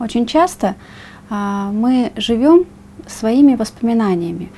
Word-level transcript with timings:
Очень 0.00 0.24
часто 0.24 0.76
а, 1.28 1.70
мы 1.70 2.12
живем 2.16 2.64
своими 3.06 3.54
воспоминаниями, 3.54 4.50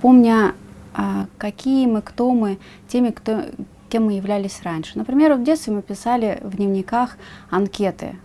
помня, 0.00 0.54
а, 0.94 1.26
какие 1.36 1.86
мы, 1.86 2.00
кто 2.00 2.32
мы, 2.32 2.58
теми, 2.88 3.10
кто, 3.10 3.42
кем 3.90 4.06
мы 4.06 4.14
являлись 4.14 4.62
раньше. 4.62 4.92
Например, 4.94 5.34
в 5.34 5.44
детстве 5.44 5.74
мы 5.74 5.82
писали 5.82 6.40
в 6.42 6.56
дневниках 6.56 7.18
анкеты 7.50 8.16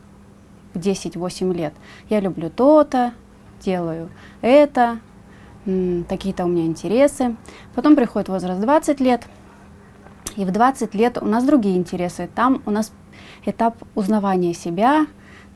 в 0.74 0.80
10-8 0.80 1.54
лет. 1.54 1.74
Я 2.10 2.22
люблю 2.22 2.50
то-то, 2.50 3.12
делаю 3.62 4.10
это, 4.40 5.00
такие-то 6.08 6.46
у 6.46 6.48
меня 6.48 6.66
интересы. 6.66 7.36
Потом 7.74 7.98
приходит 7.98 8.30
возраст 8.30 8.62
20 8.62 9.02
лет, 9.02 9.28
и 10.38 10.46
в 10.46 10.52
20 10.52 10.96
лет 10.96 11.18
у 11.22 11.26
нас 11.26 11.44
другие 11.44 11.76
интересы. 11.76 12.30
Там 12.34 12.62
у 12.66 12.72
нас 12.72 12.94
этап 13.46 13.76
узнавания 13.94 14.54
себя, 14.54 15.06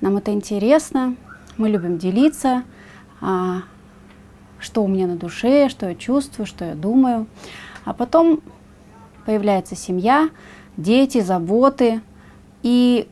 нам 0.01 0.17
это 0.17 0.31
интересно, 0.31 1.15
мы 1.57 1.69
любим 1.69 1.97
делиться, 1.97 2.63
а, 3.19 3.63
что 4.59 4.83
у 4.83 4.87
меня 4.87 5.07
на 5.07 5.17
душе, 5.17 5.67
что 5.67 5.89
я 5.89 5.95
чувствую, 5.95 6.45
что 6.45 6.65
я 6.65 6.73
думаю. 6.73 7.27
А 7.83 7.93
потом 7.93 8.41
появляется 9.25 9.75
семья, 9.75 10.29
дети, 10.77 11.19
заботы, 11.19 12.01
и 12.63 13.07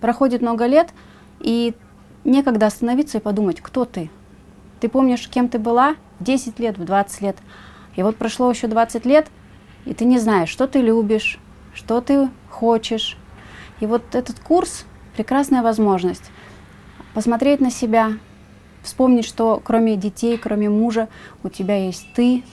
проходит 0.00 0.40
много 0.40 0.66
лет, 0.66 0.90
и 1.40 1.74
некогда 2.24 2.66
остановиться 2.66 3.18
и 3.18 3.20
подумать, 3.20 3.60
кто 3.60 3.84
ты. 3.84 4.10
Ты 4.80 4.88
помнишь, 4.88 5.28
кем 5.28 5.48
ты 5.48 5.58
была 5.58 5.96
в 6.18 6.24
10 6.24 6.58
лет, 6.60 6.78
в 6.78 6.84
20 6.84 7.22
лет, 7.22 7.36
и 7.96 8.02
вот 8.02 8.16
прошло 8.16 8.50
еще 8.50 8.68
20 8.68 9.04
лет, 9.04 9.28
и 9.84 9.94
ты 9.94 10.04
не 10.04 10.18
знаешь, 10.18 10.48
что 10.48 10.66
ты 10.66 10.80
любишь, 10.80 11.38
что 11.74 12.00
ты 12.00 12.28
хочешь. 12.48 13.16
И 13.80 13.86
вот 13.86 14.14
этот 14.14 14.38
курс– 14.38 14.84
прекрасная 15.16 15.62
возможность 15.62 16.30
посмотреть 17.14 17.60
на 17.60 17.70
себя, 17.70 18.12
вспомнить, 18.82 19.24
что 19.24 19.60
кроме 19.62 19.96
детей, 19.96 20.38
кроме 20.38 20.68
мужа, 20.68 21.08
у 21.42 21.48
тебя 21.48 21.84
есть 21.84 22.06
ты, 22.14 22.44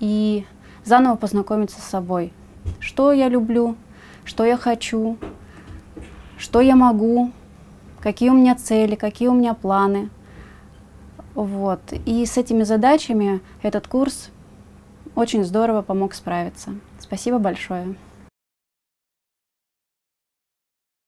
и 0.00 0.44
заново 0.84 1.16
познакомиться 1.16 1.80
с 1.80 1.84
собой. 1.84 2.32
Что 2.78 3.12
я 3.12 3.28
люблю, 3.28 3.76
что 4.24 4.44
я 4.44 4.56
хочу, 4.56 5.18
что 6.38 6.60
я 6.60 6.74
могу, 6.74 7.30
какие 8.00 8.30
у 8.30 8.34
меня 8.34 8.54
цели, 8.54 8.94
какие 8.94 9.28
у 9.28 9.34
меня 9.34 9.54
планы. 9.54 10.10
Вот. 11.34 11.80
И 12.06 12.24
с 12.26 12.36
этими 12.36 12.64
задачами 12.64 13.40
этот 13.62 13.86
курс 13.86 14.30
очень 15.14 15.44
здорово 15.44 15.82
помог 15.82 16.14
справиться. 16.14 16.74
Спасибо 16.98 17.38
большое. 17.38 17.94